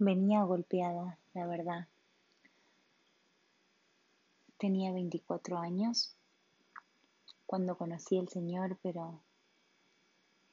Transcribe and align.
Venía 0.00 0.44
golpeada, 0.44 1.18
la 1.34 1.46
verdad. 1.48 1.88
Tenía 4.56 4.92
24 4.92 5.58
años 5.58 6.14
cuando 7.46 7.76
conocí 7.76 8.16
al 8.16 8.28
Señor, 8.28 8.78
pero 8.80 9.20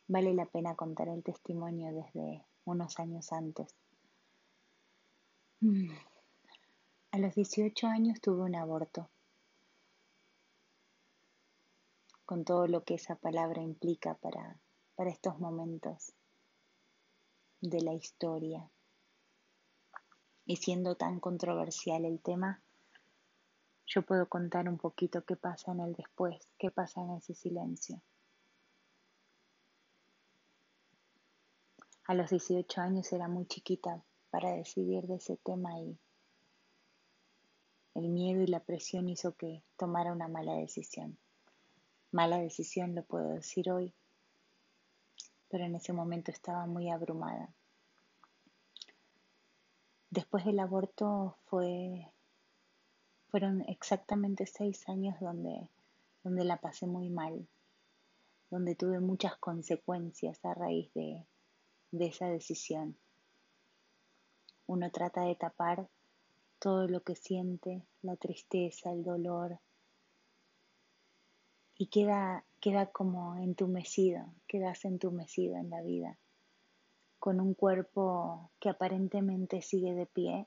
vale 0.07 0.33
la 0.33 0.47
pena 0.47 0.75
contar 0.75 1.09
el 1.09 1.23
testimonio 1.23 1.93
desde 1.93 2.43
unos 2.65 2.97
años 2.99 3.31
antes. 3.31 3.67
Mm. 5.59 5.91
A 7.11 7.17
los 7.19 7.35
18 7.35 7.85
años 7.85 8.19
tuve 8.21 8.43
un 8.43 8.55
aborto, 8.55 9.09
con 12.25 12.43
todo 12.45 12.65
lo 12.65 12.83
que 12.83 12.95
esa 12.95 13.15
palabra 13.15 13.61
implica 13.61 14.15
para, 14.15 14.59
para 14.95 15.11
estos 15.11 15.39
momentos 15.39 16.13
de 17.61 17.81
la 17.81 17.93
historia. 17.93 18.71
Y 20.45 20.57
siendo 20.57 20.95
tan 20.95 21.19
controversial 21.19 22.05
el 22.05 22.19
tema, 22.19 22.61
yo 23.87 24.01
puedo 24.01 24.27
contar 24.27 24.67
un 24.67 24.77
poquito 24.77 25.23
qué 25.23 25.35
pasa 25.35 25.71
en 25.71 25.79
el 25.79 25.93
después, 25.93 26.47
qué 26.57 26.71
pasa 26.71 27.01
en 27.01 27.11
ese 27.11 27.33
silencio. 27.33 28.01
A 32.07 32.13
los 32.13 32.29
18 32.29 32.81
años 32.81 33.11
era 33.13 33.27
muy 33.27 33.47
chiquita 33.47 34.03
para 34.29 34.51
decidir 34.51 35.07
de 35.07 35.15
ese 35.15 35.37
tema 35.37 35.79
y 35.79 35.97
el 37.95 38.09
miedo 38.09 38.43
y 38.43 38.47
la 38.47 38.59
presión 38.59 39.09
hizo 39.09 39.35
que 39.35 39.63
tomara 39.77 40.11
una 40.11 40.27
mala 40.27 40.53
decisión. 40.53 41.17
Mala 42.11 42.37
decisión 42.37 42.93
lo 42.93 43.03
puedo 43.03 43.29
decir 43.29 43.71
hoy, 43.71 43.93
pero 45.49 45.63
en 45.63 45.75
ese 45.75 45.93
momento 45.93 46.31
estaba 46.31 46.65
muy 46.65 46.89
abrumada. 46.89 47.53
Después 50.15 50.45
del 50.45 50.61
aborto 50.61 51.35
fue, 51.43 52.09
fueron 53.27 53.65
exactamente 53.67 54.45
seis 54.45 54.87
años 54.87 55.19
donde, 55.19 55.69
donde 56.23 56.45
la 56.45 56.55
pasé 56.55 56.87
muy 56.87 57.09
mal, 57.09 57.45
donde 58.49 58.75
tuve 58.75 59.01
muchas 59.01 59.35
consecuencias 59.35 60.39
a 60.45 60.53
raíz 60.53 60.89
de, 60.93 61.25
de 61.91 62.05
esa 62.05 62.27
decisión. 62.27 62.95
Uno 64.67 64.89
trata 64.89 65.23
de 65.23 65.35
tapar 65.35 65.89
todo 66.59 66.87
lo 66.87 67.03
que 67.03 67.17
siente, 67.17 67.85
la 68.01 68.15
tristeza, 68.15 68.93
el 68.93 69.03
dolor, 69.03 69.59
y 71.77 71.87
queda, 71.87 72.45
queda 72.61 72.85
como 72.85 73.35
entumecido, 73.35 74.33
quedas 74.47 74.85
entumecido 74.85 75.57
en 75.57 75.69
la 75.69 75.81
vida 75.81 76.17
con 77.25 77.41
un 77.41 77.55
cuerpo 77.55 78.51
que 78.59 78.69
aparentemente 78.69 79.63
sigue 79.63 79.95
de 79.95 80.05
pie, 80.05 80.45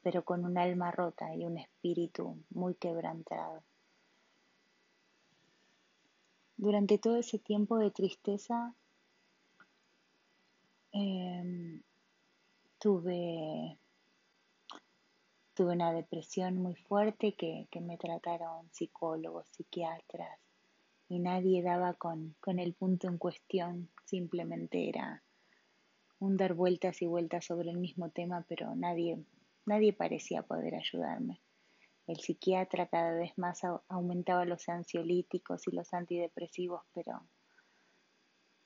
pero 0.00 0.24
con 0.24 0.46
un 0.46 0.56
alma 0.56 0.90
rota 0.90 1.36
y 1.36 1.44
un 1.44 1.58
espíritu 1.58 2.42
muy 2.48 2.76
quebrantado. 2.76 3.62
Durante 6.56 6.96
todo 6.96 7.16
ese 7.16 7.38
tiempo 7.38 7.76
de 7.76 7.90
tristeza 7.90 8.74
em, 10.92 11.82
tuve, 12.78 13.76
tuve 15.52 15.72
una 15.74 15.92
depresión 15.92 16.56
muy 16.56 16.74
fuerte 16.74 17.34
que, 17.34 17.68
que, 17.70 17.82
me 17.82 17.98
trataron 17.98 18.66
psicólogos, 18.72 19.46
psiquiatras 19.48 20.40
y 21.10 21.18
nadie 21.18 21.62
daba 21.62 21.92
con, 21.92 22.34
con 22.40 22.58
el 22.58 22.72
punto 22.72 23.08
en 23.08 23.18
cuestión, 23.18 23.90
simplemente 24.06 24.88
era 24.88 25.22
un 26.20 26.36
dar 26.36 26.54
vueltas 26.54 27.00
y 27.02 27.06
vueltas 27.06 27.44
sobre 27.44 27.70
el 27.70 27.78
mismo 27.78 28.10
tema, 28.10 28.44
pero 28.48 28.74
nadie, 28.74 29.24
nadie 29.66 29.92
parecía 29.92 30.42
poder 30.42 30.74
ayudarme. 30.74 31.40
El 32.06 32.18
psiquiatra 32.18 32.86
cada 32.86 33.12
vez 33.14 33.36
más 33.36 33.60
aumentaba 33.88 34.44
los 34.44 34.68
ansiolíticos 34.68 35.68
y 35.68 35.72
los 35.72 35.92
antidepresivos, 35.92 36.82
pero, 36.94 37.22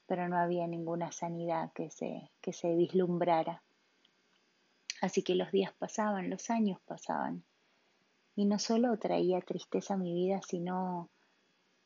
pero 0.06 0.28
no 0.28 0.38
había 0.38 0.66
ninguna 0.66 1.10
sanidad 1.12 1.72
que 1.72 1.90
se, 1.90 2.30
que 2.40 2.52
se 2.52 2.74
vislumbrara. 2.74 3.62
Así 5.00 5.22
que 5.22 5.34
los 5.34 5.50
días 5.50 5.72
pasaban, 5.74 6.30
los 6.30 6.48
años 6.50 6.80
pasaban, 6.86 7.44
y 8.36 8.44
no 8.44 8.58
solo 8.58 8.96
traía 8.98 9.40
tristeza 9.40 9.94
a 9.94 9.98
mi 9.98 10.14
vida, 10.14 10.40
sino 10.48 11.10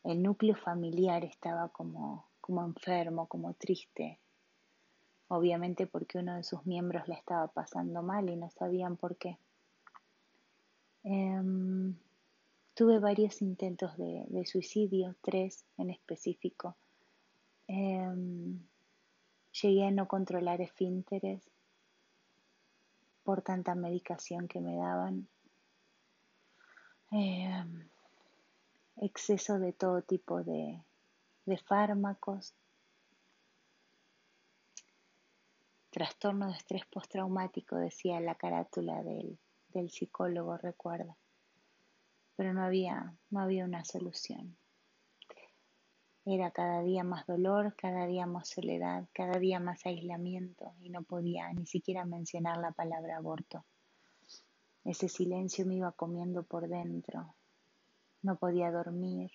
el 0.05 0.23
núcleo 0.23 0.55
familiar 0.55 1.25
estaba 1.25 1.71
como, 1.71 2.29
como 2.41 2.65
enfermo, 2.65 3.27
como 3.27 3.55
triste, 3.55 4.21
obviamente 5.29 5.87
porque 5.87 6.19
uno 6.19 6.37
de 6.37 6.45
sus 6.45 6.65
miembros 6.67 7.09
la 7.09 7.17
estaba 7.17 7.49
pasando 7.49 8.03
mal 8.03 8.29
y 8.29 8.37
no 8.37 8.51
sabían 8.51 8.97
por 8.97 9.17
qué. 9.17 9.39
Em, 11.03 11.95
tuve 12.75 12.99
varios 12.99 13.43
intentos 13.43 13.97
de, 13.97 14.45
suicidio, 14.47 15.15
tres 15.23 15.65
en 15.79 15.91
específico. 15.91 16.77
Em, 17.67 18.61
llegué 19.63 19.87
a 19.87 19.91
no 19.91 20.07
controlar 20.07 20.61
esfínteres 20.61 21.43
por 23.25 23.43
tanta 23.43 23.75
medicación 23.75 24.47
que 24.47 24.61
me 24.61 24.77
daban. 24.77 25.29
Em, 27.11 27.89
exceso 28.99 29.59
de 29.59 29.73
todo 29.73 30.03
tipo 30.03 30.43
de 30.43 30.83
fármacos, 31.67 32.55
Trastorno 35.97 36.49
de 36.49 36.53
estrés 36.53 36.85
postraumático, 36.85 37.75
decía 37.77 38.21
la 38.21 38.35
carátula 38.35 39.03
del, 39.03 39.39
del 39.71 39.89
psicólogo, 39.89 40.59
recuerda. 40.59 41.17
Pero 42.37 42.53
no 42.53 42.63
había, 42.63 43.15
no 43.31 43.41
había 43.41 43.65
una 43.65 43.83
solución. 43.83 44.59
Era 46.27 46.51
cada 46.51 46.83
día 46.83 47.03
más 47.03 47.27
dolor, 47.27 47.75
cada 47.77 48.07
día 48.07 48.27
más 48.27 48.51
soledad, 48.51 49.07
cada 49.15 49.39
día 49.39 49.59
más 49.59 49.87
aislamiento 49.87 50.75
y 50.83 50.91
no 50.91 51.03
podía 51.03 51.51
ni 51.55 51.65
siquiera 51.65 52.05
mencionar 52.05 52.59
la 52.59 52.73
palabra 52.73 53.17
aborto. 53.17 53.65
Ese 54.85 55.09
silencio 55.09 55.65
me 55.65 55.77
iba 55.77 55.93
comiendo 55.93 56.43
por 56.43 56.69
dentro. 56.69 57.35
No 58.21 58.37
podía 58.37 58.71
dormir. 58.71 59.31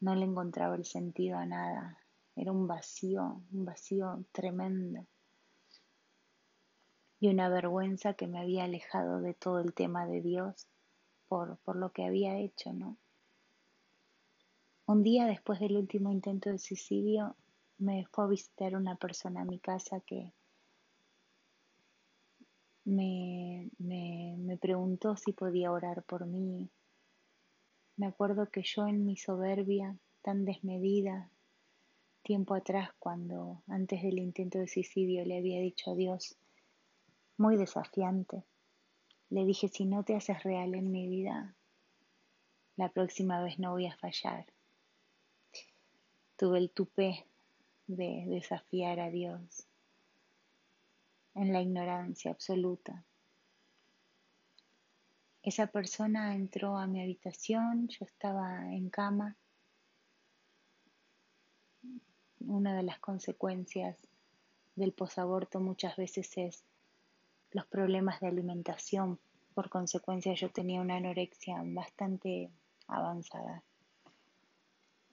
No 0.00 0.14
le 0.14 0.24
encontraba 0.24 0.76
el 0.76 0.86
sentido 0.86 1.36
a 1.36 1.44
nada. 1.44 1.99
Era 2.40 2.52
un 2.52 2.66
vacío, 2.66 3.42
un 3.52 3.66
vacío 3.66 4.24
tremendo. 4.32 5.06
Y 7.20 7.28
una 7.28 7.50
vergüenza 7.50 8.14
que 8.14 8.26
me 8.26 8.40
había 8.40 8.64
alejado 8.64 9.20
de 9.20 9.34
todo 9.34 9.60
el 9.60 9.74
tema 9.74 10.06
de 10.06 10.22
Dios 10.22 10.66
por, 11.28 11.58
por 11.58 11.76
lo 11.76 11.92
que 11.92 12.06
había 12.06 12.38
hecho, 12.38 12.72
¿no? 12.72 12.96
Un 14.86 15.02
día 15.02 15.26
después 15.26 15.60
del 15.60 15.76
último 15.76 16.10
intento 16.10 16.48
de 16.48 16.58
suicidio, 16.58 17.36
me 17.76 18.06
fue 18.06 18.24
a 18.24 18.28
visitar 18.28 18.74
una 18.74 18.96
persona 18.96 19.42
a 19.42 19.44
mi 19.44 19.58
casa 19.58 20.00
que 20.00 20.32
me, 22.86 23.68
me, 23.76 24.36
me, 24.38 24.56
preguntó 24.56 25.14
si 25.14 25.34
podía 25.34 25.70
orar 25.72 26.04
por 26.04 26.24
mí. 26.24 26.70
Me 27.96 28.06
acuerdo 28.06 28.46
que 28.46 28.62
yo 28.62 28.86
en 28.86 29.04
mi 29.04 29.18
soberbia 29.18 29.94
tan 30.22 30.46
desmedida, 30.46 31.28
tiempo 32.30 32.54
atrás, 32.54 32.90
cuando 33.00 33.60
antes 33.66 34.04
del 34.04 34.20
intento 34.20 34.58
de 34.58 34.68
suicidio 34.68 35.24
le 35.24 35.38
había 35.38 35.58
dicho 35.58 35.90
a 35.90 35.96
Dios, 35.96 36.36
muy 37.36 37.56
desafiante, 37.56 38.44
le 39.30 39.44
dije, 39.44 39.66
si 39.66 39.84
no 39.84 40.04
te 40.04 40.14
haces 40.14 40.40
real 40.44 40.76
en 40.76 40.92
mi 40.92 41.08
vida, 41.08 41.56
la 42.76 42.88
próxima 42.88 43.42
vez 43.42 43.58
no 43.58 43.72
voy 43.72 43.86
a 43.86 43.96
fallar. 43.96 44.46
Tuve 46.36 46.58
el 46.58 46.70
tupé 46.70 47.26
de 47.88 48.22
desafiar 48.28 49.00
a 49.00 49.10
Dios 49.10 49.66
en 51.34 51.52
la 51.52 51.60
ignorancia 51.60 52.30
absoluta. 52.30 53.02
Esa 55.42 55.66
persona 55.66 56.36
entró 56.36 56.78
a 56.78 56.86
mi 56.86 57.02
habitación, 57.02 57.88
yo 57.88 58.04
estaba 58.04 58.72
en 58.72 58.88
cama 58.88 59.36
una 62.40 62.74
de 62.74 62.82
las 62.82 62.98
consecuencias 62.98 63.96
del 64.74 64.92
posaborto 64.92 65.60
muchas 65.60 65.96
veces 65.96 66.36
es 66.36 66.64
los 67.52 67.66
problemas 67.66 68.20
de 68.20 68.28
alimentación. 68.28 69.18
Por 69.54 69.68
consecuencia 69.68 70.32
yo 70.34 70.50
tenía 70.50 70.80
una 70.80 70.96
anorexia 70.96 71.60
bastante 71.64 72.50
avanzada. 72.86 73.62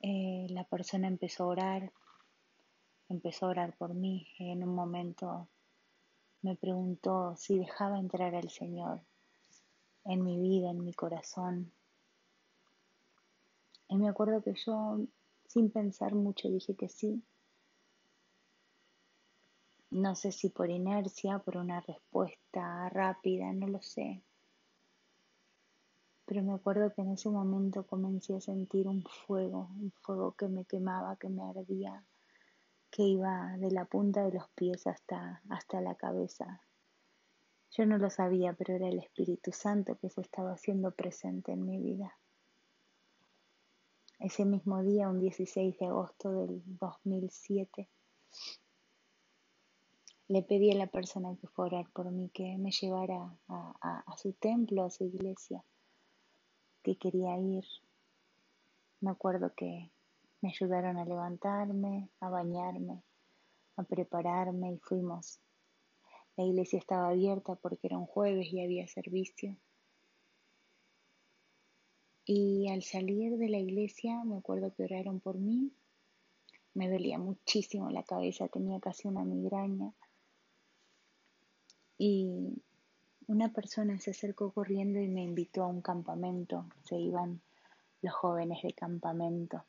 Eh, 0.01 0.47
la 0.49 0.63
persona 0.63 1.07
empezó 1.07 1.45
a 1.45 1.47
orar, 1.47 1.91
empezó 3.09 3.47
a 3.47 3.49
orar 3.49 3.75
por 3.75 3.93
mí. 3.93 4.27
En 4.39 4.63
un 4.63 4.73
momento 4.73 5.47
me 6.41 6.55
preguntó 6.55 7.35
si 7.35 7.57
dejaba 7.57 7.99
entrar 7.99 8.35
al 8.35 8.49
Señor 8.49 9.01
en 10.05 10.23
mi 10.23 10.39
vida, 10.39 10.69
en 10.69 10.83
mi 10.83 10.93
corazón. 10.93 11.71
Y 13.89 13.97
me 13.97 14.09
acuerdo 14.09 14.41
que 14.41 14.53
yo 14.53 14.99
sin 15.47 15.71
pensar 15.71 16.13
mucho 16.13 16.49
dije 16.49 16.75
que 16.75 16.89
sí. 16.89 17.23
No 19.89 20.15
sé 20.15 20.31
si 20.31 20.49
por 20.49 20.69
inercia, 20.69 21.39
por 21.39 21.57
una 21.57 21.79
respuesta 21.79 22.89
rápida, 22.89 23.51
no 23.53 23.67
lo 23.67 23.81
sé. 23.81 24.21
Pero 26.25 26.43
me 26.43 26.53
acuerdo 26.53 26.93
que 26.93 27.01
en 27.01 27.11
ese 27.13 27.29
momento 27.29 27.87
comencé 27.87 28.35
a 28.35 28.41
sentir 28.41 28.87
un 28.87 29.01
fuego, 29.03 29.69
un 29.79 29.93
fuego 30.01 30.33
que 30.33 30.49
me 30.49 30.65
quemaba, 30.65 31.15
que 31.15 31.29
me 31.29 31.41
ardía, 31.41 32.03
que 32.91 33.03
iba 33.03 33.55
de 33.57 33.71
la 33.71 33.85
punta 33.85 34.23
de 34.25 34.33
los 34.33 34.49
pies 34.49 34.87
hasta, 34.87 35.41
hasta 35.49 35.79
la 35.79 35.95
cabeza. 35.95 36.61
Yo 37.71 37.85
no 37.85 37.97
lo 37.97 38.09
sabía, 38.09 38.53
pero 38.53 38.75
era 38.75 38.89
el 38.89 38.99
Espíritu 38.99 39.53
Santo 39.53 39.97
que 39.97 40.09
se 40.09 40.19
estaba 40.19 40.51
haciendo 40.51 40.91
presente 40.91 41.53
en 41.53 41.65
mi 41.65 41.79
vida. 41.79 42.17
Ese 44.19 44.45
mismo 44.45 44.81
día, 44.81 45.09
un 45.09 45.19
16 45.19 45.77
de 45.77 45.85
agosto 45.85 46.31
del 46.31 46.63
2007, 46.65 47.87
le 50.29 50.41
pedí 50.41 50.71
a 50.71 50.75
la 50.75 50.87
persona 50.87 51.37
que 51.39 51.47
fuera 51.47 51.83
por 51.93 52.09
mí 52.09 52.29
que 52.33 52.57
me 52.57 52.71
llevara 52.71 53.37
a, 53.47 54.17
su 54.17 54.33
templo, 54.33 54.83
a 54.83 54.89
su 54.89 55.03
iglesia, 55.03 55.63
que 56.81 56.97
quería 56.97 57.37
ir. 57.37 57.63
Me 59.01 59.11
acuerdo 59.11 59.53
que 59.55 59.91
me 60.41 60.49
ayudaron 60.49 60.97
a 60.97 61.05
levantarme, 61.05 62.09
a 62.19 62.29
bañarme, 62.29 63.03
a 63.75 63.83
prepararme 63.83 64.73
y 64.73 64.79
fuimos. 64.79 65.39
La 66.35 66.43
iglesia 66.43 66.79
estaba 66.79 67.09
abierta 67.09 67.53
porque 67.53 67.85
era 67.85 67.99
un 67.99 68.07
jueves 68.07 68.51
y 68.51 68.63
había 68.63 68.87
servicio. 68.87 69.55
Y 72.29 72.67
al 72.69 72.83
salir 72.83 73.37
de 73.37 73.47
la 73.47 73.57
iglesia 73.57 74.21
me 74.25 74.35
acuerdo 74.35 74.73
que 74.73 74.83
oraron 74.83 75.21
por 75.21 75.37
mí. 75.37 75.71
Me 76.73 76.89
dolía 76.91 77.17
muchísimo 77.17 77.89
la 77.89 78.03
cabeza, 78.03 78.49
tenía 78.49 78.81
casi 78.81 79.07
una 79.07 79.23
migraña 79.23 79.93
y 81.97 82.61
una 83.27 83.53
persona 83.53 83.97
se 83.97 84.11
acercó 84.11 84.51
corriendo 84.51 84.99
y 84.99 85.07
me 85.07 85.23
invitó 85.23 85.63
a 85.63 85.67
un 85.67 85.81
campamento. 85.81 86.65
Se 86.83 86.97
iban 86.97 87.41
los 88.01 88.13
jóvenes 88.13 88.61
de 88.61 88.73
campamento. 88.73 89.63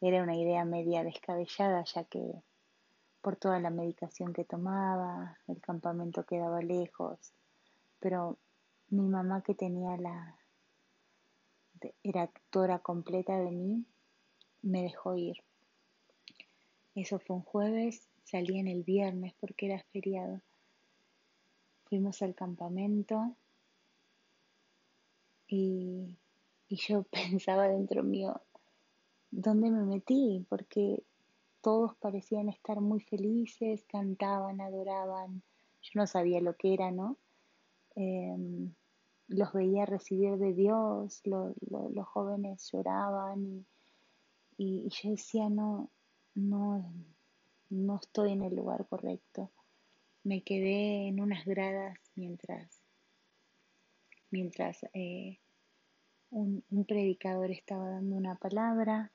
Era 0.00 0.22
una 0.22 0.36
idea 0.36 0.64
media 0.64 1.04
descabellada, 1.04 1.84
ya 1.84 2.04
que 2.04 2.42
por 3.20 3.36
toda 3.36 3.60
la 3.60 3.70
medicación 3.70 4.32
que 4.32 4.44
tomaba, 4.44 5.38
el 5.48 5.60
campamento 5.60 6.24
quedaba 6.24 6.62
lejos, 6.62 7.18
pero 8.00 8.38
mi 8.88 9.06
mamá 9.06 9.42
que 9.42 9.54
tenía 9.54 9.98
la 9.98 10.36
era 12.02 12.22
actora 12.22 12.78
completa 12.78 13.38
de 13.38 13.50
mí, 13.50 13.84
me 14.62 14.82
dejó 14.82 15.16
ir. 15.16 15.36
Eso 16.94 17.18
fue 17.18 17.36
un 17.36 17.42
jueves, 17.42 18.08
salí 18.24 18.58
en 18.58 18.68
el 18.68 18.82
viernes 18.82 19.34
porque 19.40 19.66
era 19.66 19.84
feriado 19.92 20.40
fuimos 21.94 22.22
al 22.22 22.34
campamento 22.34 23.36
y, 25.46 26.16
yo 26.68 27.04
pensaba 27.12 27.68
dentro 27.68 28.02
mío, 28.02 28.40
¿dónde 29.30 29.70
me 29.70 29.84
metí? 29.84 30.44
Porque 30.48 31.04
todos 31.60 31.94
parecían 31.98 32.48
estar 32.48 32.80
muy 32.80 32.98
felices, 32.98 33.84
cantaban, 33.84 34.60
adoraban. 34.60 35.42
Yo 35.82 35.90
no 35.94 36.08
sabía 36.08 36.40
lo 36.40 36.56
que 36.56 36.74
era, 36.74 36.90
¿no? 36.90 37.16
Em, 37.94 38.74
los 39.28 39.52
veía 39.52 39.86
recibir 39.86 40.36
de 40.38 40.52
Dios, 40.52 41.22
los 41.24 42.06
jóvenes 42.06 42.70
lloraban 42.72 43.66
y, 44.56 44.86
y, 44.86 44.88
yo 44.90 45.10
decía, 45.10 45.48
no, 45.48 45.90
no, 46.34 46.92
no 47.70 47.96
estoy 47.96 48.32
en 48.32 48.42
el 48.42 48.54
lugar 48.54 48.86
correcto 48.88 49.50
me 50.24 50.42
quedé 50.42 51.08
en 51.08 51.20
unas 51.20 51.44
gradas 51.44 51.98
mientras, 52.16 52.82
mientras 54.30 54.84
eh, 54.94 55.38
un, 56.30 56.64
predicador 56.88 57.50
estaba 57.50 57.90
dando 57.90 58.16
una 58.16 58.34
palabra 58.34 59.12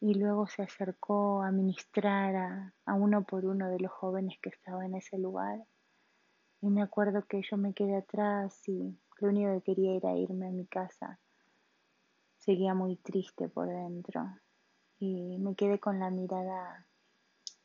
y 0.00 0.14
luego 0.14 0.46
se 0.46 0.62
acercó 0.62 1.42
a 1.42 1.50
ministrar 1.50 2.36
a, 2.36 2.74
a, 2.86 2.94
uno 2.94 3.24
por 3.24 3.44
uno 3.44 3.68
de 3.68 3.80
los 3.80 3.90
jóvenes 3.90 4.38
que 4.40 4.50
estaban 4.50 4.86
en 4.86 4.94
ese 4.94 5.18
lugar. 5.18 5.64
Y 6.60 6.68
me 6.68 6.82
acuerdo 6.82 7.26
que 7.26 7.42
yo 7.42 7.56
me 7.56 7.74
quedé 7.74 7.96
atrás 7.96 8.68
y 8.68 8.96
lo 9.20 9.28
único 9.28 9.52
que 9.54 9.62
quería 9.62 9.96
era 9.96 10.16
irme 10.16 10.48
a 10.48 10.50
mi 10.50 10.66
casa. 10.66 11.18
Seguía 12.38 12.74
muy 12.74 12.96
triste 12.96 13.48
por 13.48 13.68
dentro 13.68 14.24
y 14.98 15.38
me 15.38 15.54
quedé 15.54 15.78
con 15.78 16.00
la 16.00 16.10
mirada 16.10 16.86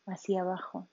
hacia 0.05 0.41
abajo 0.41 0.88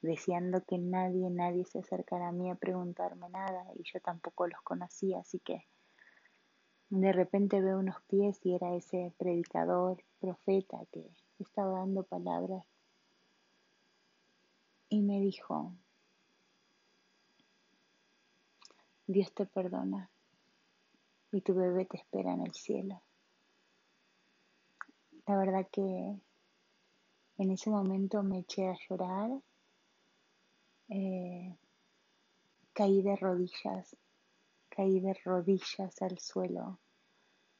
deseando 0.00 0.64
que 0.64 0.78
nadie, 0.78 1.30
nadie 1.30 1.64
se 1.64 1.80
acercara 1.80 2.28
a 2.28 2.32
mí 2.32 2.50
a 2.50 2.54
preguntarme 2.54 3.28
nada 3.28 3.64
y 3.74 3.82
yo 3.82 4.00
tampoco 4.00 4.46
los 4.46 4.60
conocía, 4.62 5.20
así 5.20 5.40
que 5.40 5.66
de 6.90 7.12
repente 7.12 7.60
veo 7.60 7.78
unos 7.78 8.00
pies 8.02 8.38
y 8.44 8.54
era 8.54 8.74
ese 8.74 9.12
predicador, 9.18 10.02
profeta 10.20 10.78
que 10.92 11.10
estaba 11.38 11.80
dando 11.80 12.04
palabras 12.04 12.64
y 14.88 15.02
me 15.02 15.20
dijo, 15.20 15.74
Dios 19.08 19.32
te 19.32 19.46
perdona 19.46 20.10
y 21.32 21.40
tu 21.40 21.54
bebé 21.54 21.86
te 21.86 21.96
espera 21.96 22.34
en 22.34 22.42
el 22.42 22.52
cielo. 22.52 23.02
La 25.26 25.36
verdad 25.38 25.66
que 25.72 26.20
en 27.38 27.50
ese 27.50 27.70
momento 27.70 28.22
me 28.22 28.40
eché 28.40 28.68
a 28.68 28.76
llorar 28.88 29.30
eh, 30.90 31.56
caí 32.74 33.00
de 33.00 33.16
rodillas, 33.16 33.96
caí 34.68 35.00
de 35.00 35.14
rodillas 35.24 36.02
al 36.02 36.18
suelo, 36.18 36.78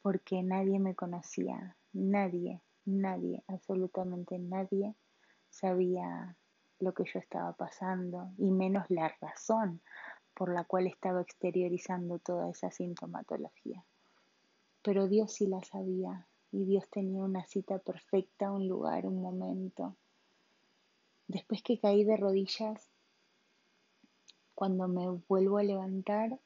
porque 0.03 0.43
nadie 0.43 0.79
me 0.79 0.95
conocía, 0.95 1.77
nadie, 1.95 2.61
nadie, 2.85 3.43
absolutamente 3.47 4.39
nadie 4.39 4.95
sabía 5.49 6.37
lo 6.79 6.93
que 6.93 7.05
yo 7.05 7.19
estaba 7.19 7.55
pasando 7.55 8.33
y 8.37 8.51
menos 8.51 8.85
la 8.91 9.09
razón 9.21 9.81
por 10.39 10.55
la 10.55 10.63
cual 10.63 10.87
estaba 10.87 11.21
exteriorizando 11.21 12.21
toda 12.21 12.49
esa 12.49 12.71
sintomatología. 12.71 13.85
Pero 14.83 15.09
Dios 15.09 15.33
sí 15.33 15.49
la 15.49 15.65
sabía 15.65 16.29
y 16.53 16.65
Dios 16.65 16.89
tenía 16.91 17.25
una 17.25 17.45
cita 17.45 17.81
perfecta, 17.81 18.53
un 18.53 18.69
lugar, 18.69 19.05
un 19.05 19.21
momento. 19.21 19.97
Después 21.27 21.61
que 21.65 21.81
caí 21.81 22.05
de 22.05 22.17
rodillas, 22.17 22.89
cuando 24.55 24.87
me 24.87 25.09
vuelvo 25.29 25.59
a 25.59 25.65
levantar, 25.65 26.39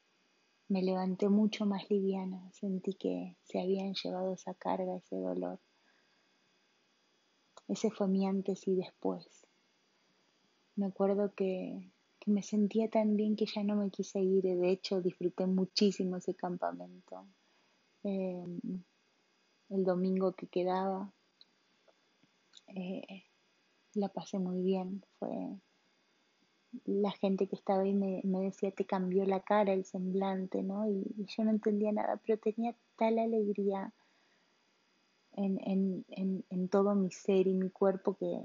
me 0.68 0.80
levanté 0.80 1.28
mucho 1.28 1.66
más 1.66 1.90
liviana, 1.90 2.50
sentí 2.52 2.94
que 2.94 3.36
se 3.42 3.60
habían 3.60 3.92
llevado 3.92 4.32
esa 4.32 4.54
carga, 4.54 4.96
ese 4.96 5.16
dolor. 5.16 5.60
Ese 7.68 7.90
fue 7.90 8.08
mi 8.08 8.26
antes 8.26 8.66
y 8.66 8.74
después. 8.74 9.46
Me 10.76 10.86
acuerdo 10.86 11.34
que, 11.34 11.92
me 12.26 12.42
sentía 12.42 12.88
tan 12.88 13.16
bien 13.16 13.36
que 13.36 13.46
ya 13.46 13.62
no 13.62 13.76
me 13.76 13.90
quise 13.90 14.20
ir, 14.20 14.42
de 14.42 14.70
hecho 14.70 15.00
disfruté 15.00 15.46
muchísimo 15.46 16.16
ese 16.16 16.34
campamento. 16.34 17.26
Em, 18.04 18.60
el 19.70 19.84
domingo 19.84 20.32
que 20.32 20.46
quedaba, 20.46 21.12
eh, 22.68 23.24
la 23.94 24.08
pasé 24.08 24.38
muy 24.38 24.62
bien, 24.62 25.04
fue 25.18 25.30
la 26.86 27.10
gente 27.12 27.46
que 27.46 27.56
estaba 27.56 27.82
ahí 27.82 27.92
me, 27.92 28.22
decía, 28.40 28.70
te 28.70 28.86
cambió 28.86 29.24
la 29.24 29.40
cara, 29.40 29.72
el 29.72 29.84
semblante, 29.84 30.62
¿no? 30.62 30.88
Y, 30.88 31.04
yo 31.26 31.44
no 31.44 31.50
entendía 31.50 31.92
nada, 31.92 32.20
pero 32.24 32.38
tenía 32.38 32.74
tal 32.96 33.18
alegría 33.18 33.92
en, 35.34 36.04
en, 36.08 36.68
todo 36.68 36.94
mi 36.94 37.10
ser 37.10 37.46
y 37.46 37.54
mi 37.54 37.70
cuerpo 37.70 38.16
que 38.16 38.40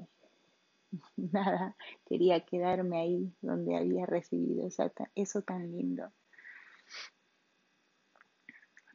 nada, 1.17 1.75
quería 2.05 2.45
quedarme 2.45 2.99
ahí 2.99 3.33
donde 3.41 3.75
había 3.75 4.05
recibido 4.05 4.67
eso 5.15 5.41
tan 5.41 5.71
lindo. 5.71 6.11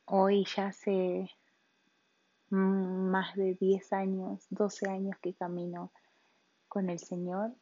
Hoy 0.04 0.44
ya 0.44 0.68
hace 0.68 1.30
más 2.50 3.34
de 3.34 3.54
10 3.54 3.92
años, 3.92 4.46
12 4.50 4.88
años 4.88 5.16
que 5.22 5.34
camino 5.34 5.90
con 6.68 6.90
el 6.90 6.98
Señor 6.98 7.54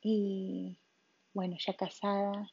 y 0.00 0.78
bueno, 1.32 1.56
ya 1.58 1.74
casada, 1.74 2.50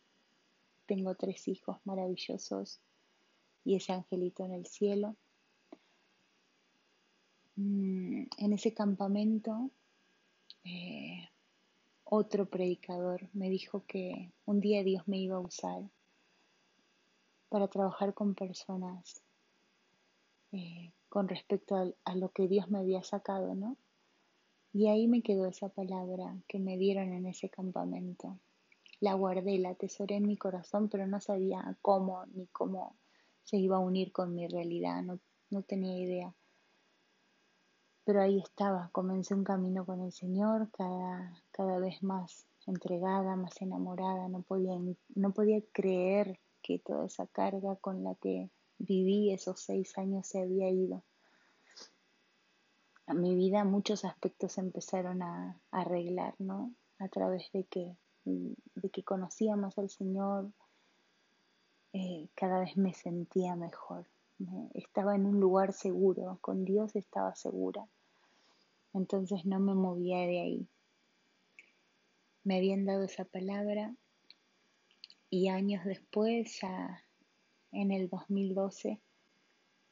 tengo 0.85 1.15
tres 1.15 1.47
hijos 1.47 1.77
maravillosos 1.83 2.79
y 3.65 3.75
ese 3.75 3.93
angelito 3.93 4.45
en 4.45 4.53
el 4.53 4.65
cielo. 4.67 5.15
Mm, 7.55 7.88
en 8.39 8.53
ese 8.53 8.73
campamento, 8.73 9.69
eh, 10.63 11.27
otro 12.05 12.45
predicador 12.49 13.29
me 13.33 13.49
dijo 13.49 13.83
que 13.85 14.31
un 14.45 14.61
día 14.61 14.81
Dios 14.83 15.07
me 15.07 15.17
iba 15.17 15.35
a 15.35 15.41
usar 15.41 15.83
para 17.49 17.67
trabajar 17.67 18.13
con 18.13 18.35
personas 18.35 19.21
eh, 20.53 20.93
con 21.09 21.27
respecto 21.27 21.93
a, 22.05 22.15
lo 22.15 22.29
que 22.29 22.47
Dios 22.47 22.69
me 22.69 22.79
había 22.79 23.03
sacado, 23.03 23.55
¿no? 23.55 23.75
Y 24.71 24.87
ahí 24.87 25.07
me 25.07 25.21
quedó 25.21 25.45
esa 25.45 25.69
palabra 25.69 26.37
que 26.47 26.59
me 26.59 26.77
dieron 26.77 27.11
en 27.13 27.25
ese 27.25 27.49
campamento. 27.49 28.37
La 29.01 29.15
guardé, 29.15 29.57
la 29.57 29.71
atesoré 29.71 30.15
en 30.15 30.27
mi 30.27 30.37
corazón, 30.37 30.87
pero 30.87 31.07
no 31.07 31.19
sabía 31.19 31.75
cómo 31.81 32.25
ni 32.27 32.47
cómo 32.47 32.95
se 33.43 33.57
iba 33.57 33.77
a 33.77 33.79
unir 33.79 34.11
con 34.11 34.33
mi 34.33 34.47
realidad, 34.47 35.01
no, 35.01 35.19
no 35.49 35.63
tenía 35.63 35.97
idea. 35.97 36.33
Pero 38.09 38.21
ahí 38.21 38.39
estaba, 38.39 38.89
comencé 38.91 39.35
un 39.35 39.43
camino 39.43 39.85
con 39.85 40.01
el 40.01 40.11
Señor, 40.11 40.71
cada, 40.71 41.31
cada 41.51 41.77
vez 41.77 42.01
más 42.01 42.47
entregada, 42.65 43.35
más 43.35 43.61
enamorada, 43.61 44.27
no 44.29 44.41
podía, 44.41 44.79
no 45.13 45.31
podía 45.31 45.61
creer 45.71 46.39
que 46.63 46.79
toda 46.79 47.05
esa 47.05 47.27
carga 47.27 47.75
con 47.75 48.03
la 48.03 48.15
que 48.15 48.49
viví 48.79 49.31
esos 49.31 49.59
seis 49.59 49.95
años 49.99 50.25
se 50.25 50.41
había 50.41 50.71
ido 50.71 51.03
a 53.05 53.13
mi 53.13 53.35
vida 53.35 53.63
muchos 53.63 54.03
aspectos 54.03 54.57
empezaron 54.57 55.21
a, 55.21 55.61
arreglar, 55.69 56.33
¿no? 56.39 56.73
A 56.97 57.09
través 57.09 57.51
de 57.51 57.65
que, 57.65 57.95
de 58.25 58.89
que 58.89 59.03
conocía 59.03 59.55
más 59.55 59.77
al 59.77 59.91
Señor, 59.91 60.49
eh, 61.93 62.27
cada 62.33 62.61
vez 62.61 62.75
me 62.75 62.95
sentía 62.95 63.55
mejor. 63.55 64.07
estaba 64.73 65.13
en 65.13 65.27
un 65.27 65.39
lugar 65.39 65.73
seguro, 65.73 66.39
con 66.41 66.65
Dios 66.65 66.95
estaba 66.95 67.35
segura. 67.35 67.87
Entonces 68.93 69.45
no 69.45 69.59
me 69.59 69.73
movía 69.73 70.19
de 70.19 70.39
ahí. 70.39 70.67
Me 72.43 72.57
habían 72.57 72.85
dado 72.85 73.03
esa 73.03 73.25
palabra 73.25 73.95
y 75.29 75.49
años 75.49 75.85
después, 75.85 76.59
ya 76.61 77.03
en 77.71 77.91
el 77.91 78.09
2012, 78.09 78.99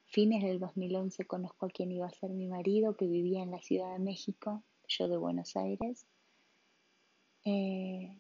Fines 0.10 0.42
del 0.42 0.60
2011 0.60 1.26
conozco 1.26 1.66
a 1.66 1.70
quien 1.70 1.92
iba 1.92 2.08
a 2.08 2.12
ser 2.12 2.32
mi 2.32 2.48
marido, 2.48 2.96
que 2.96 3.08
vivía 3.08 3.44
en 3.44 3.52
la 3.52 3.62
Ciudad 3.62 3.92
de 3.92 4.00
México, 4.00 4.64
yo 4.88 5.10
de 5.10 5.18
Buenos 5.18 5.58
Aires. 5.58 6.08
Eh, 7.44 8.18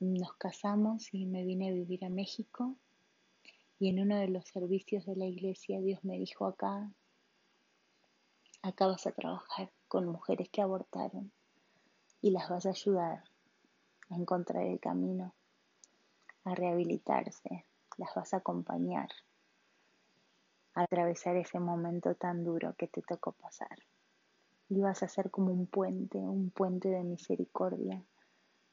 nos 0.00 0.34
casamos 0.34 1.12
y 1.14 1.24
me 1.24 1.44
vine 1.44 1.70
a 1.70 1.72
vivir 1.72 2.04
a 2.04 2.10
México. 2.10 2.76
Y 3.78 3.88
en 3.88 4.00
uno 4.00 4.18
de 4.18 4.28
los 4.28 4.46
servicios 4.46 5.06
de 5.06 5.16
la 5.16 5.24
iglesia 5.24 5.80
Dios 5.80 6.04
me 6.04 6.18
dijo 6.18 6.46
acá, 6.46 6.92
acá 8.60 8.86
vas 8.86 9.06
a 9.06 9.12
trabajar 9.12 9.72
con 9.94 10.08
mujeres 10.08 10.48
que 10.48 10.60
abortaron 10.60 11.30
y 12.20 12.32
las 12.32 12.48
vas 12.48 12.66
a 12.66 12.70
ayudar 12.70 13.22
a 14.10 14.16
encontrar 14.16 14.64
el 14.64 14.80
camino, 14.80 15.32
a 16.42 16.52
rehabilitarse, 16.56 17.64
las 17.96 18.12
vas 18.12 18.34
a 18.34 18.38
acompañar 18.38 19.08
atravesar 20.74 21.36
ese 21.36 21.60
momento 21.60 22.16
tan 22.16 22.42
duro 22.42 22.74
que 22.76 22.88
te 22.88 23.02
tocó 23.02 23.30
pasar. 23.30 23.78
Y 24.68 24.80
vas 24.80 25.04
a 25.04 25.08
ser 25.08 25.30
como 25.30 25.52
un 25.52 25.68
puente, 25.68 26.18
un 26.18 26.50
puente 26.50 26.88
de 26.88 27.04
misericordia 27.04 28.02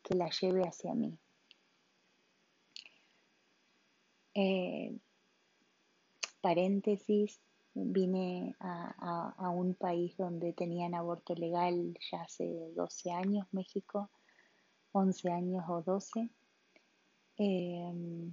que 0.01 0.15
la 0.15 0.27
lleve 0.31 0.63
hacia 0.63 0.95
mí. 0.95 1.15
Eh, 4.33 4.97
paréntesis, 6.41 7.39
vine 7.73 8.55
a, 8.59 9.49
un 9.49 9.75
país 9.75 10.15
donde 10.17 10.53
tenían 10.53 10.93
aborto 10.93 11.33
legal 11.35 11.97
ya 12.11 12.21
hace 12.21 12.45
12 12.75 13.11
años, 13.11 13.47
México, 13.51 14.09
11 14.91 15.31
años 15.31 15.63
o 15.67 15.81
12. 15.81 16.29
Eh, 17.37 18.31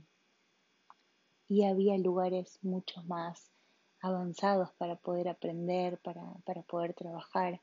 y 1.48 1.64
había 1.64 1.96
lugares 1.96 2.58
mucho 2.62 3.02
más 3.04 3.50
avanzados 4.00 4.72
para 4.74 4.96
poder 4.96 5.28
aprender, 5.28 5.98
para, 5.98 6.22
para 6.44 6.62
poder 6.62 6.94
trabajar. 6.94 7.60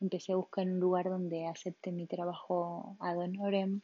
Empecé 0.00 0.32
a 0.32 0.36
buscar 0.36 0.66
un 0.66 0.80
lugar 0.80 1.08
donde 1.08 1.46
acepte 1.46 1.92
mi 1.92 2.06
trabajo 2.06 2.96
ad 3.00 3.18
honorem 3.18 3.80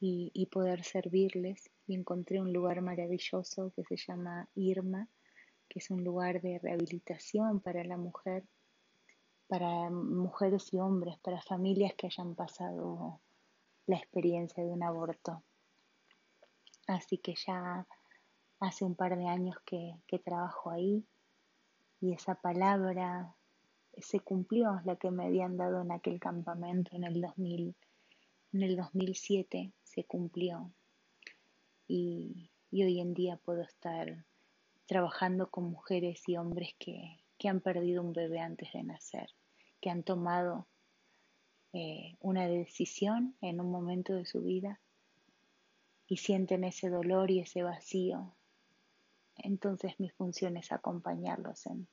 y, 0.00 0.30
y 0.34 0.46
poder 0.46 0.82
servirles. 0.82 1.70
Y 1.86 1.94
encontré 1.94 2.40
un 2.40 2.52
lugar 2.52 2.80
maravilloso 2.80 3.72
que 3.76 3.84
se 3.84 3.96
llama 3.96 4.48
Irma, 4.54 5.08
que 5.74 5.80
es 5.80 5.90
un 5.90 6.04
lugar 6.04 6.40
de 6.40 6.60
rehabilitación 6.60 7.58
para 7.58 7.82
la 7.82 7.96
mujer, 7.96 8.44
para 9.48 9.90
mujeres 9.90 10.72
y 10.72 10.78
hombres, 10.78 11.18
para 11.18 11.42
familias 11.42 11.94
que 11.94 12.06
hayan 12.06 12.36
pasado 12.36 13.20
la 13.86 13.96
experiencia 13.96 14.62
de 14.62 14.70
un 14.70 14.84
aborto. 14.84 15.42
Así 16.86 17.18
que 17.18 17.34
ya 17.34 17.88
hace 18.60 18.84
un 18.84 18.94
par 18.94 19.18
de 19.18 19.26
años 19.26 19.56
que, 19.66 19.98
trabajo 20.24 20.70
ahí 20.70 21.04
y 22.00 22.12
esa 22.12 22.36
palabra 22.36 23.34
se 23.98 24.20
cumplió, 24.20 24.80
la 24.84 24.94
que 24.94 25.10
me 25.10 25.26
habían 25.26 25.56
dado 25.56 25.82
en 25.82 25.90
aquel 25.90 26.20
campamento 26.20 26.94
en 26.94 27.02
el, 27.02 27.20
2000, 27.20 27.74
en 28.52 28.62
el 28.62 28.76
2007, 28.76 29.72
se 29.82 30.04
cumplió. 30.04 30.70
Y, 31.88 32.48
hoy 32.70 33.00
en 33.00 33.12
día 33.12 33.36
puedo 33.36 33.62
estar 33.62 34.24
trabajando 34.86 35.50
con 35.50 35.70
mujeres 35.70 36.22
y 36.28 36.36
hombres 36.36 36.74
que, 36.78 37.20
han 37.46 37.60
perdido 37.60 38.02
un 38.02 38.14
bebé 38.14 38.40
antes 38.40 38.72
de 38.72 38.82
nacer, 38.82 39.28
que 39.82 39.90
han 39.90 40.02
tomado 40.02 40.66
eh, 41.74 42.16
una 42.20 42.48
decisión 42.48 43.36
en 43.42 43.60
un 43.60 43.70
momento 43.70 44.14
de 44.14 44.24
su 44.24 44.40
vida 44.40 44.80
y 46.06 46.16
sienten 46.16 46.64
ese 46.64 46.88
dolor 46.88 47.30
y 47.30 47.40
ese 47.40 47.62
vacío 47.62 48.34
entonces 49.36 49.98
mi 49.98 50.10
función 50.10 50.56
es 50.56 50.72
acompañarlos 50.72 51.66
en, 51.66 51.88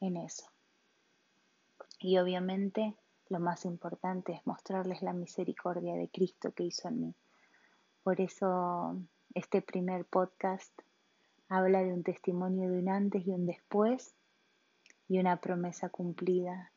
en 0.00 0.16
eso. 0.16 0.46
Y 1.98 2.18
obviamente 2.18 2.96
lo 3.28 3.40
más 3.40 3.64
importante 3.64 4.32
es 4.32 4.46
mostrarles 4.46 5.02
la 5.02 5.12
misericordia 5.12 5.94
de 5.94 6.08
Cristo 6.08 6.52
que 6.52 6.64
hizo 6.64 6.88
en 6.88 7.00
mí. 7.00 7.14
Por 8.02 8.20
eso 8.20 8.96
este 9.34 9.62
primer 9.62 10.06
podcast 10.06 10.72
habla 11.50 11.82
de 11.82 11.92
un 11.92 12.04
testimonio 12.04 12.70
de 12.70 12.78
un 12.78 12.88
antes 12.88 13.26
y 13.26 13.30
un 13.30 13.44
después 13.44 14.14
y 15.08 15.18
una 15.18 15.40
promesa 15.40 15.88
cumplida 15.88 16.72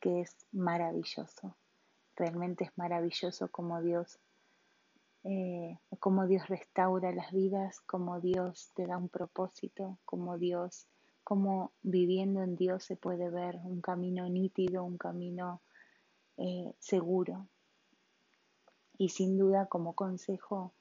que 0.00 0.20
es 0.20 0.36
maravilloso. 0.50 1.56
Realmente 2.16 2.64
es 2.64 2.76
maravilloso 2.76 3.48
como 3.48 3.80
Dios 3.80 4.18
eh, 5.22 5.78
cómo 6.00 6.26
Dios 6.26 6.48
restaura 6.48 7.12
las 7.12 7.30
vidas, 7.30 7.80
cómo 7.80 8.20
Dios 8.20 8.70
te 8.74 8.86
da 8.86 8.96
un 8.96 9.08
propósito, 9.08 9.98
cómo 10.04 10.38
Dios, 10.38 10.86
cómo 11.22 11.72
viviendo 11.82 12.42
en 12.42 12.56
Dios 12.56 12.84
se 12.84 12.96
puede 12.96 13.30
ver 13.30 13.60
un 13.62 13.80
camino 13.80 14.28
nítido, 14.28 14.82
un 14.82 14.98
camino 14.98 15.60
eh, 16.36 16.74
seguro. 16.80 17.46
Y 18.98 19.10
sin 19.10 19.38
duda 19.38 19.66
como 19.66 19.94
consejo 19.94 20.72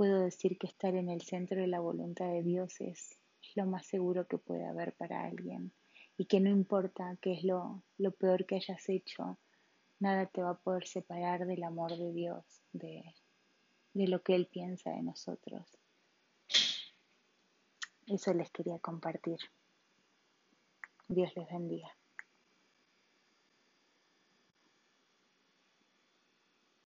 puedo 0.00 0.20
decir 0.20 0.56
que 0.56 0.66
estar 0.66 0.94
en 0.94 1.10
el 1.10 1.20
centro 1.20 1.60
de 1.60 1.66
la 1.66 1.78
voluntad 1.78 2.30
de 2.30 2.42
Dios 2.42 2.80
es, 2.80 3.18
lo 3.54 3.66
más 3.66 3.84
seguro 3.84 4.26
que 4.26 4.38
puede 4.38 4.66
haber 4.66 4.94
para 4.94 5.26
alguien 5.26 5.72
y 6.16 6.24
que 6.24 6.40
no 6.40 6.48
importa 6.48 7.18
qué 7.20 7.34
es 7.34 7.44
lo, 7.44 7.82
peor 8.18 8.46
que 8.46 8.54
hayas 8.54 8.88
hecho, 8.88 9.36
nada 9.98 10.24
te 10.24 10.40
va 10.40 10.52
a 10.52 10.58
poder 10.58 10.86
separar 10.86 11.44
del 11.44 11.62
amor 11.64 11.98
de 11.98 12.14
Dios, 12.14 12.62
de, 12.72 13.14
de 13.92 14.08
lo 14.08 14.22
que 14.22 14.36
Él 14.36 14.46
piensa 14.46 14.88
de 14.88 15.02
nosotros. 15.02 15.68
Eso 18.06 18.32
les 18.32 18.50
quería 18.50 18.78
compartir. 18.78 19.38
Dios 21.08 21.30
les 21.36 21.46
bendiga. 21.46 21.94